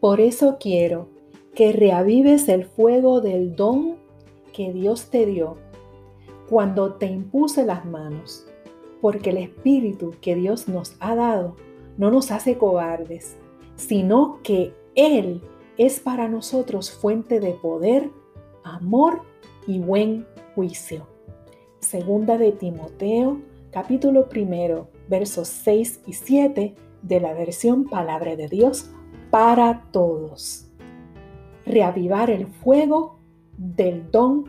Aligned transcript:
Por 0.00 0.20
eso 0.20 0.58
quiero 0.60 1.08
que 1.56 1.72
reavives 1.72 2.48
el 2.48 2.66
fuego 2.66 3.20
del 3.20 3.56
don 3.56 3.96
que 4.52 4.72
Dios 4.72 5.10
te 5.10 5.26
dio 5.26 5.56
cuando 6.48 6.94
te 6.94 7.06
impuse 7.06 7.66
las 7.66 7.84
manos, 7.84 8.46
porque 9.00 9.30
el 9.30 9.38
Espíritu 9.38 10.14
que 10.20 10.36
Dios 10.36 10.68
nos 10.68 10.94
ha 11.00 11.16
dado 11.16 11.56
no 11.96 12.12
nos 12.12 12.30
hace 12.30 12.56
cobardes, 12.56 13.36
sino 13.74 14.38
que 14.44 14.72
Él 14.94 15.42
es 15.78 15.98
para 15.98 16.28
nosotros 16.28 16.92
fuente 16.92 17.40
de 17.40 17.54
poder, 17.54 18.10
amor 18.62 19.22
y 19.66 19.80
buen 19.80 20.28
juicio. 20.54 21.08
Segunda 21.80 22.38
de 22.38 22.52
Timoteo, 22.52 23.40
capítulo 23.72 24.28
primero, 24.28 24.88
versos 25.08 25.48
6 25.48 26.02
y 26.06 26.12
7 26.12 26.74
de 27.02 27.20
la 27.20 27.34
versión 27.34 27.84
Palabra 27.84 28.36
de 28.36 28.48
Dios 28.48 28.90
para 29.30 29.82
todos. 29.92 30.70
Reavivar 31.66 32.30
el 32.30 32.46
fuego 32.46 33.18
del 33.58 34.10
don 34.10 34.44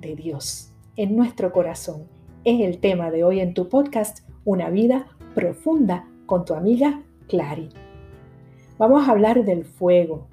de 0.00 0.16
Dios 0.16 0.72
en 0.96 1.14
nuestro 1.16 1.52
corazón 1.52 2.08
es 2.44 2.60
el 2.60 2.78
tema 2.78 3.12
de 3.12 3.22
hoy 3.22 3.40
en 3.40 3.54
tu 3.54 3.68
podcast 3.68 4.28
Una 4.44 4.70
vida 4.70 5.06
profunda 5.34 6.08
con 6.26 6.44
tu 6.44 6.54
amiga 6.54 7.02
Clary. 7.28 7.68
Vamos 8.76 9.06
a 9.06 9.12
hablar 9.12 9.44
del 9.44 9.64
fuego. 9.64 10.26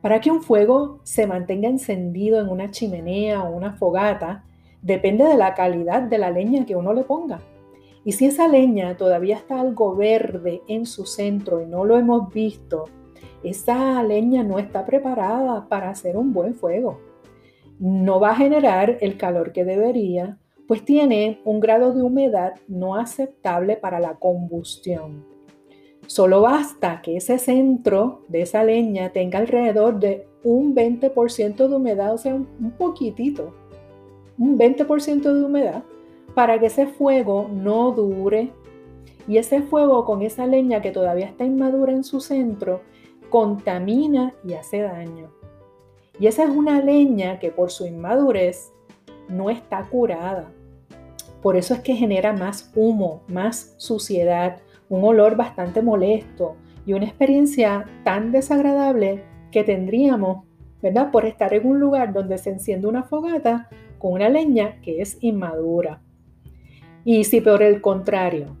Para 0.00 0.20
que 0.20 0.30
un 0.30 0.42
fuego 0.42 1.00
se 1.02 1.26
mantenga 1.26 1.68
encendido 1.68 2.40
en 2.40 2.48
una 2.48 2.70
chimenea 2.70 3.42
o 3.42 3.50
una 3.50 3.72
fogata, 3.72 4.44
depende 4.80 5.24
de 5.24 5.36
la 5.36 5.54
calidad 5.54 6.02
de 6.02 6.18
la 6.18 6.30
leña 6.30 6.64
que 6.66 6.76
uno 6.76 6.92
le 6.92 7.02
ponga. 7.02 7.40
Y 8.04 8.12
si 8.12 8.26
esa 8.26 8.46
leña 8.46 8.96
todavía 8.96 9.36
está 9.36 9.60
algo 9.60 9.96
verde 9.96 10.62
en 10.68 10.86
su 10.86 11.04
centro 11.04 11.60
y 11.60 11.66
no 11.66 11.84
lo 11.84 11.98
hemos 11.98 12.32
visto, 12.32 12.84
esa 13.42 14.02
leña 14.02 14.42
no 14.42 14.58
está 14.58 14.84
preparada 14.84 15.68
para 15.68 15.90
hacer 15.90 16.16
un 16.16 16.32
buen 16.32 16.54
fuego. 16.54 17.00
No 17.78 18.18
va 18.18 18.30
a 18.30 18.36
generar 18.36 18.98
el 19.00 19.16
calor 19.16 19.52
que 19.52 19.64
debería, 19.64 20.38
pues 20.66 20.84
tiene 20.84 21.40
un 21.44 21.60
grado 21.60 21.92
de 21.92 22.02
humedad 22.02 22.54
no 22.66 22.96
aceptable 22.96 23.76
para 23.76 24.00
la 24.00 24.16
combustión. 24.16 25.24
Solo 26.06 26.40
basta 26.40 27.02
que 27.02 27.16
ese 27.16 27.38
centro 27.38 28.22
de 28.28 28.42
esa 28.42 28.64
leña 28.64 29.10
tenga 29.10 29.38
alrededor 29.38 30.00
de 30.00 30.26
un 30.42 30.74
20% 30.74 31.68
de 31.68 31.76
humedad, 31.76 32.14
o 32.14 32.18
sea, 32.18 32.34
un 32.34 32.72
poquitito, 32.78 33.54
un 34.38 34.58
20% 34.58 35.32
de 35.32 35.44
humedad, 35.44 35.82
para 36.34 36.58
que 36.58 36.66
ese 36.66 36.86
fuego 36.86 37.50
no 37.52 37.92
dure. 37.92 38.50
Y 39.26 39.36
ese 39.36 39.60
fuego 39.60 40.06
con 40.06 40.22
esa 40.22 40.46
leña 40.46 40.80
que 40.80 40.90
todavía 40.90 41.26
está 41.26 41.44
inmadura 41.44 41.92
en 41.92 42.04
su 42.04 42.20
centro, 42.20 42.80
contamina 43.28 44.34
y 44.44 44.54
hace 44.54 44.82
daño. 44.82 45.30
Y 46.18 46.26
esa 46.26 46.44
es 46.44 46.50
una 46.50 46.80
leña 46.80 47.38
que 47.38 47.50
por 47.50 47.70
su 47.70 47.86
inmadurez 47.86 48.72
no 49.28 49.50
está 49.50 49.84
curada. 49.84 50.50
Por 51.42 51.56
eso 51.56 51.74
es 51.74 51.80
que 51.80 51.94
genera 51.94 52.32
más 52.32 52.72
humo, 52.74 53.22
más 53.28 53.74
suciedad, 53.76 54.58
un 54.88 55.04
olor 55.04 55.36
bastante 55.36 55.82
molesto 55.82 56.56
y 56.86 56.94
una 56.94 57.04
experiencia 57.04 57.84
tan 58.04 58.32
desagradable 58.32 59.22
que 59.52 59.62
tendríamos, 59.62 60.44
¿verdad? 60.82 61.10
Por 61.10 61.26
estar 61.26 61.54
en 61.54 61.66
un 61.66 61.78
lugar 61.78 62.12
donde 62.12 62.38
se 62.38 62.50
enciende 62.50 62.88
una 62.88 63.04
fogata 63.04 63.68
con 63.98 64.12
una 64.12 64.28
leña 64.28 64.80
que 64.80 65.00
es 65.00 65.18
inmadura. 65.20 66.00
Y 67.04 67.24
si 67.24 67.40
por 67.40 67.62
el 67.62 67.80
contrario 67.80 68.56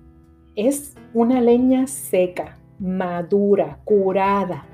es 0.54 0.94
una 1.14 1.40
leña 1.40 1.86
seca, 1.86 2.57
madura, 2.78 3.78
curada, 3.84 4.66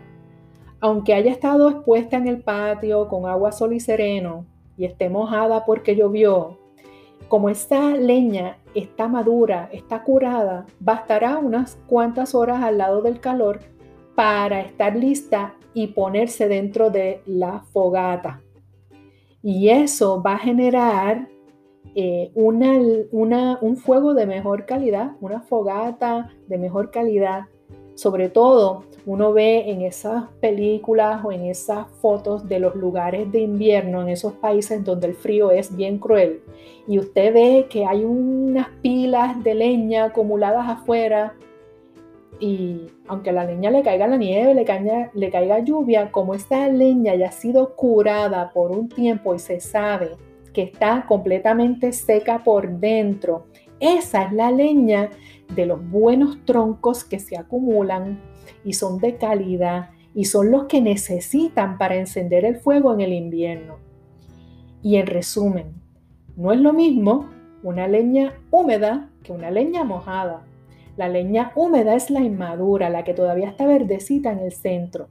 aunque 0.81 1.15
haya 1.15 1.31
estado 1.31 1.71
expuesta 1.71 2.17
en 2.17 2.29
el 2.29 2.43
patio 2.43 3.09
con 3.09 3.27
agua, 3.27 3.53
sol 3.53 3.73
y 3.73 3.81
sereno 3.81 4.47
y 4.77 4.85
esté 4.85 5.09
mojada 5.09 5.65
porque 5.65 5.97
llovió, 5.97 6.59
como 7.29 7.49
esta 7.49 7.97
leña 7.97 8.59
está 8.75 9.09
madura, 9.09 9.69
está 9.73 10.03
curada, 10.03 10.67
bastará 10.81 11.39
unas 11.39 11.79
cuantas 11.87 12.35
horas 12.35 12.63
al 12.63 12.79
lado 12.79 13.01
del 13.03 13.21
calor 13.21 13.61
para 14.15 14.61
estar 14.61 14.95
lista 14.95 15.55
y 15.73 15.89
ponerse 15.89 16.49
dentro 16.49 16.91
de 16.91 17.23
la 17.27 17.61
fogata. 17.73 18.43
Y 19.43 19.71
eso 19.71 20.23
va 20.23 20.35
a 20.35 20.39
generar 20.39 21.29
eh, 21.95 22.31
un 22.35 23.77
fuego 23.77 24.15
de 24.15 24.27
mejor 24.27 24.67
calidad, 24.67 25.13
una 25.21 25.41
fogata 25.41 26.31
de 26.47 26.59
mejor 26.59 26.91
calidad 26.91 27.47
sobre 27.95 28.29
todo, 28.29 28.85
uno 29.07 29.33
ve 29.33 29.71
en 29.71 29.83
esas 29.83 30.25
películas 30.41 31.25
o 31.25 31.31
en 31.31 31.45
esas 31.45 31.87
fotos 32.01 32.49
de 32.49 32.59
los 32.59 32.75
lugares 32.75 33.31
de 33.31 33.41
invierno, 33.41 34.03
en 34.03 34.09
esos 34.09 34.33
países 34.33 34.83
donde 34.83 35.09
el 35.09 35.15
frío 35.15 35.51
es 35.51 35.75
bien 35.77 35.99
cruel, 35.99 36.41
y 36.89 36.99
usted 36.99 37.33
ve 37.35 37.67
que 37.69 37.85
hay 37.85 38.05
unas 38.05 38.69
pilas 38.83 39.43
de 39.45 39.55
leña 39.55 40.05
acumuladas 40.05 40.69
afuera, 40.69 41.35
y 42.41 42.89
aunque 43.07 43.33
la 43.33 43.45
leña 43.45 43.71
le 43.71 43.83
caiga 43.83 44.07
la 44.07 44.17
nieve, 44.17 44.55
le 44.55 44.65
caiga, 44.65 45.11
le 45.15 45.31
caiga 45.31 45.61
lluvia, 45.61 46.11
como 46.11 46.35
esta 46.35 46.69
leña 46.69 47.15
ya 47.15 47.29
ha 47.29 47.33
sido 47.33 47.77
curada 47.77 48.51
por 48.53 48.73
un 48.73 48.89
tiempo 48.89 49.35
y 49.35 49.39
se 49.39 49.61
sabe 49.61 50.17
que 50.53 50.63
está 50.63 51.05
completamente 51.07 51.93
seca 51.93 52.43
por 52.43 52.69
dentro, 52.69 53.47
esa 53.81 54.25
es 54.25 54.33
la 54.33 54.51
leña 54.51 55.11
de 55.55 55.67
los 55.67 55.89
buenos 55.91 56.45
troncos 56.45 57.05
que 57.05 57.19
se 57.19 57.37
acumulan 57.37 58.21
y 58.65 58.75
son 58.75 58.99
de 58.99 59.17
calidad 59.17 59.91
y 60.15 60.27
son 60.27 60.51
los 60.51 60.65
que 60.65 60.81
necesitan 60.81 61.77
para 61.77 61.97
encender 61.97 62.45
el 62.45 62.57
fuego 62.57 62.95
en 62.95 63.01
el 63.01 63.13
invierno. 63.13 63.77
Y 64.83 64.97
en 64.97 65.07
resumen, 65.07 65.75
no 66.37 66.53
es 66.53 66.61
lo 66.61 66.73
mismo 66.73 67.29
una 67.63 67.89
leña 67.89 68.35
húmeda 68.51 69.11
que 69.23 69.33
una 69.33 69.51
leña 69.51 69.85
mojada. 69.85 70.43
La 70.97 71.09
leña 71.09 71.53
húmeda 71.57 71.95
es 71.95 72.11
la 72.11 72.21
inmadura, 72.21 72.91
la 72.91 73.03
que 73.03 73.15
todavía 73.15 73.49
está 73.49 73.67
verdecita 73.67 74.31
en 74.31 74.41
el 74.41 74.53
centro. 74.53 75.09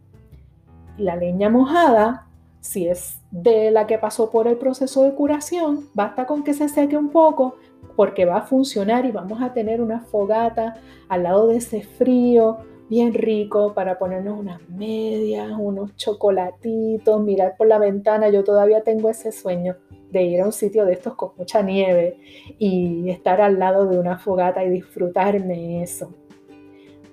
La 0.97 1.15
leña 1.15 1.49
mojada, 1.49 2.27
si 2.61 2.87
es 2.87 3.19
de 3.31 3.71
la 3.71 3.87
que 3.87 3.97
pasó 3.97 4.29
por 4.29 4.47
el 4.47 4.57
proceso 4.57 5.03
de 5.03 5.15
curación, 5.15 5.89
basta 5.93 6.25
con 6.25 6.43
que 6.43 6.53
se 6.53 6.69
seque 6.69 6.95
un 6.95 7.09
poco 7.09 7.55
porque 7.95 8.25
va 8.25 8.37
a 8.37 8.41
funcionar 8.43 9.05
y 9.05 9.11
vamos 9.11 9.41
a 9.41 9.53
tener 9.53 9.81
una 9.81 10.01
fogata 10.01 10.75
al 11.09 11.23
lado 11.23 11.47
de 11.47 11.57
ese 11.57 11.81
frío 11.81 12.57
bien 12.89 13.13
rico 13.13 13.73
para 13.73 13.97
ponernos 13.97 14.39
unas 14.39 14.67
medias, 14.69 15.51
unos 15.57 15.95
chocolatitos, 15.95 17.21
mirar 17.21 17.55
por 17.57 17.67
la 17.67 17.79
ventana. 17.79 18.29
Yo 18.29 18.43
todavía 18.43 18.83
tengo 18.83 19.09
ese 19.09 19.31
sueño 19.31 19.77
de 20.11 20.23
ir 20.23 20.41
a 20.41 20.45
un 20.45 20.51
sitio 20.51 20.85
de 20.85 20.93
estos 20.93 21.15
con 21.15 21.31
mucha 21.37 21.61
nieve 21.61 22.19
y 22.59 23.09
estar 23.09 23.41
al 23.41 23.57
lado 23.57 23.87
de 23.87 23.97
una 23.97 24.19
fogata 24.19 24.63
y 24.63 24.69
disfrutarme 24.69 25.81
eso. 25.81 26.13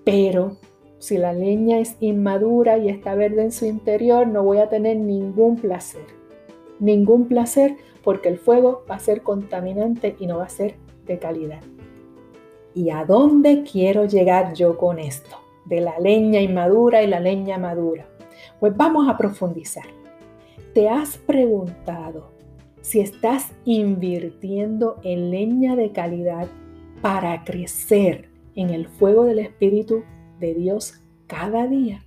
Pero 0.04 0.58
si 0.98 1.16
la 1.16 1.32
leña 1.32 1.78
es 1.78 1.96
inmadura 2.00 2.76
y 2.76 2.90
está 2.90 3.14
verde 3.14 3.42
en 3.42 3.52
su 3.52 3.64
interior, 3.64 4.26
no 4.26 4.42
voy 4.42 4.58
a 4.58 4.68
tener 4.68 4.98
ningún 4.98 5.56
placer. 5.56 6.04
Ningún 6.78 7.26
placer 7.26 7.76
porque 8.02 8.28
el 8.28 8.38
fuego 8.38 8.84
va 8.90 8.96
a 8.96 9.00
ser 9.00 9.22
contaminante 9.22 10.16
y 10.18 10.26
no 10.26 10.38
va 10.38 10.44
a 10.44 10.48
ser 10.48 10.76
de 11.06 11.18
calidad. 11.18 11.60
¿Y 12.74 12.90
a 12.90 13.04
dónde 13.04 13.64
quiero 13.64 14.04
llegar 14.04 14.54
yo 14.54 14.78
con 14.78 14.98
esto? 14.98 15.36
De 15.64 15.80
la 15.80 15.98
leña 15.98 16.40
inmadura 16.40 17.02
y 17.02 17.06
la 17.06 17.20
leña 17.20 17.58
madura. 17.58 18.06
Pues 18.58 18.76
vamos 18.76 19.08
a 19.08 19.16
profundizar. 19.16 19.86
¿Te 20.74 20.88
has 20.88 21.18
preguntado 21.18 22.30
si 22.80 23.00
estás 23.00 23.52
invirtiendo 23.64 25.00
en 25.02 25.30
leña 25.30 25.76
de 25.76 25.92
calidad 25.92 26.46
para 27.02 27.44
crecer 27.44 28.28
en 28.54 28.70
el 28.70 28.86
fuego 28.86 29.24
del 29.24 29.40
Espíritu 29.40 30.04
de 30.38 30.54
Dios 30.54 31.00
cada 31.26 31.66
día? 31.66 32.04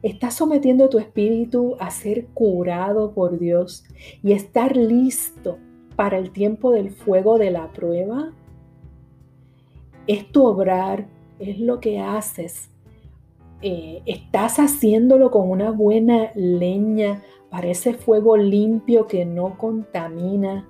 ¿Estás 0.00 0.34
sometiendo 0.34 0.88
tu 0.88 1.00
espíritu 1.00 1.74
a 1.80 1.90
ser 1.90 2.26
curado 2.26 3.14
por 3.14 3.36
Dios 3.40 3.84
y 4.22 4.30
estar 4.30 4.76
listo 4.76 5.58
para 5.96 6.18
el 6.18 6.30
tiempo 6.30 6.70
del 6.70 6.92
fuego 6.92 7.36
de 7.36 7.50
la 7.50 7.72
prueba? 7.72 8.30
¿Es 10.06 10.30
tu 10.30 10.46
obrar? 10.46 11.08
¿Es 11.40 11.58
lo 11.58 11.80
que 11.80 11.98
haces? 11.98 12.70
Eh, 13.60 14.02
¿Estás 14.06 14.60
haciéndolo 14.60 15.32
con 15.32 15.50
una 15.50 15.72
buena 15.72 16.30
leña 16.36 17.24
para 17.50 17.66
ese 17.66 17.92
fuego 17.92 18.36
limpio 18.36 19.08
que 19.08 19.24
no 19.24 19.58
contamina? 19.58 20.68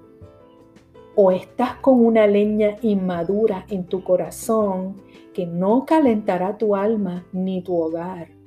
¿O 1.15 1.33
estás 1.33 1.75
con 1.83 2.03
una 2.03 2.27
leña 2.27 2.77
inmadura 2.81 3.67
en 3.69 3.85
tu 3.85 4.03
corazón 4.03 5.03
que 5.35 5.45
no 5.45 5.85
calentará 5.85 6.57
tu 6.57 6.75
alma 6.75 7.27
ni 7.31 7.61
tu 7.61 7.77
hogar? 7.77 8.38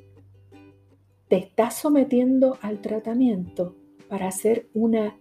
Te 1.31 1.37
estás 1.37 1.75
sometiendo 1.75 2.57
al 2.61 2.81
tratamiento 2.81 3.73
para 4.09 4.27
hacer 4.27 4.67
una 4.73 5.15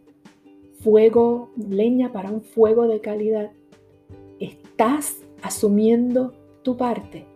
fuego, 0.81 1.51
leña 1.57 2.11
para 2.11 2.33
un 2.33 2.43
fuego 2.43 2.89
de 2.89 3.01
calidad. 3.01 3.53
Estás 4.41 5.19
asumiendo 5.41 6.33
tu 6.65 6.77
parte. 6.77 7.27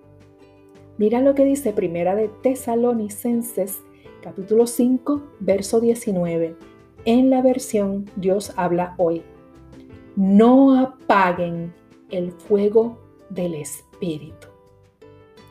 Mira 0.98 1.20
lo 1.20 1.36
que 1.36 1.44
dice 1.44 1.72
Primera 1.72 2.16
de 2.16 2.28
Tesalonicenses, 2.42 3.80
capítulo 4.20 4.66
5, 4.66 5.22
verso 5.38 5.78
19. 5.78 6.56
En 7.04 7.30
la 7.30 7.42
versión 7.42 8.10
Dios 8.16 8.52
habla 8.56 8.96
hoy. 8.98 9.22
No 10.16 10.76
apaguen 10.80 11.72
el 12.10 12.32
fuego 12.32 12.98
del 13.30 13.54
Espíritu. 13.54 14.48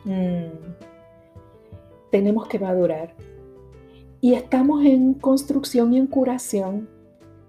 Mm. 0.04 0.92
Tenemos 2.14 2.46
que 2.46 2.60
madurar. 2.60 3.12
Y 4.20 4.34
estamos 4.34 4.84
en 4.84 5.14
construcción 5.14 5.92
y 5.92 5.98
en 5.98 6.06
curación 6.06 6.88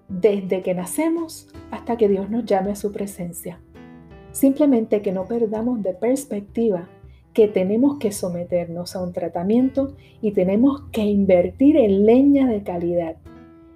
desde 0.09 0.63
que 0.63 0.73
nacemos 0.73 1.47
hasta 1.69 1.97
que 1.97 2.09
Dios 2.09 2.31
nos 2.31 2.45
llame 2.45 2.71
a 2.71 2.75
su 2.75 2.91
presencia. 2.91 3.61
Simplemente 4.31 5.03
que 5.03 5.11
no 5.11 5.25
perdamos 5.25 5.83
de 5.83 5.93
perspectiva 5.93 6.89
que 7.31 7.47
tenemos 7.47 7.99
que 7.99 8.11
someternos 8.11 8.95
a 8.95 9.03
un 9.03 9.13
tratamiento 9.13 9.93
y 10.19 10.31
tenemos 10.31 10.81
que 10.91 11.01
invertir 11.01 11.77
en 11.77 12.07
leña 12.07 12.47
de 12.47 12.63
calidad 12.63 13.17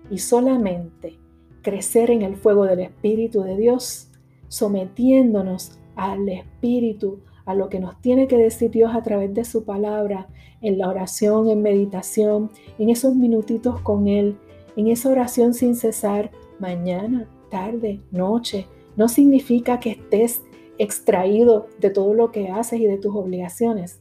y 0.10 0.18
solamente 0.18 1.20
crecer 1.62 2.10
en 2.10 2.24
el 2.24 2.36
fuego 2.36 2.66
del 2.66 2.80
Espíritu 2.80 3.44
de 3.44 3.58
Dios, 3.58 4.10
sometiéndonos 4.48 5.78
al 5.96 6.28
Espíritu, 6.30 7.20
a 7.50 7.56
lo 7.56 7.68
que 7.68 7.80
nos 7.80 8.00
tiene 8.00 8.28
que 8.28 8.38
decir 8.38 8.70
Dios 8.70 8.94
a 8.94 9.02
través 9.02 9.34
de 9.34 9.44
su 9.44 9.64
palabra, 9.64 10.28
en 10.62 10.78
la 10.78 10.88
oración, 10.88 11.50
en 11.50 11.64
meditación, 11.64 12.52
en 12.78 12.92
esos 12.92 13.16
minutitos 13.16 13.82
con 13.82 14.08
Él, 14.08 14.38
en 14.76 14.88
esa 14.88 15.10
oración 15.10 15.56
sin 15.56 15.76
cesar, 15.76 16.30
mañana, 16.60 17.28
tarde, 17.50 18.02
noche. 18.12 18.68
No 18.96 19.10
significa 19.10 19.80
que 19.80 19.92
estés 19.92 20.42
extraído 20.78 21.66
de 21.80 21.90
todo 21.90 22.14
lo 22.14 22.32
que 22.32 22.50
haces 22.50 22.82
y 22.82 22.86
de 22.86 23.00
tus 23.00 23.16
obligaciones. 23.16 24.00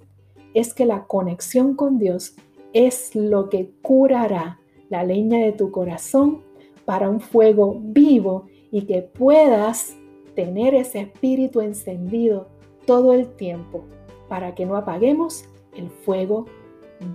Es 0.52 0.74
que 0.74 0.84
la 0.84 1.06
conexión 1.06 1.74
con 1.74 1.98
Dios 1.98 2.36
es 2.74 3.14
lo 3.14 3.48
que 3.48 3.70
curará 3.80 4.60
la 4.90 5.04
leña 5.04 5.38
de 5.38 5.52
tu 5.52 5.70
corazón 5.70 6.42
para 6.84 7.08
un 7.08 7.20
fuego 7.20 7.80
vivo 7.82 8.44
y 8.70 8.82
que 8.82 9.00
puedas 9.00 9.96
tener 10.34 10.74
ese 10.74 11.00
espíritu 11.00 11.62
encendido 11.62 12.57
todo 12.88 13.12
el 13.12 13.28
tiempo 13.36 13.84
para 14.30 14.54
que 14.54 14.64
no 14.64 14.74
apaguemos 14.74 15.44
el 15.76 15.90
fuego 15.90 16.46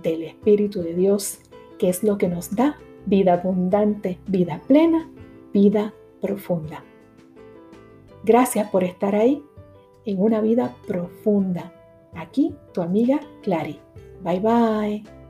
del 0.04 0.22
Espíritu 0.22 0.82
de 0.82 0.94
Dios, 0.94 1.40
que 1.80 1.88
es 1.88 2.04
lo 2.04 2.16
que 2.16 2.28
nos 2.28 2.54
da 2.54 2.78
vida 3.06 3.32
abundante, 3.32 4.20
vida 4.28 4.62
plena, 4.68 5.10
vida 5.52 5.92
profunda. 6.20 6.84
Gracias 8.22 8.70
por 8.70 8.84
estar 8.84 9.16
ahí 9.16 9.42
en 10.04 10.22
una 10.22 10.40
vida 10.40 10.76
profunda. 10.86 11.72
Aquí 12.14 12.54
tu 12.72 12.80
amiga 12.80 13.18
Clary. 13.42 13.80
Bye 14.22 14.40
bye. 14.40 15.23